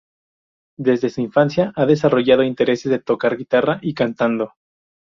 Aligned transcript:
Desde 0.79 1.11
su 1.11 1.21
infancia, 1.21 1.73
ha 1.75 1.85
desarrollado 1.85 2.41
intereses 2.41 2.91
de 2.91 2.97
tocar 2.97 3.37
guitarra 3.37 3.77
y 3.83 3.93
cantando. 3.93 4.53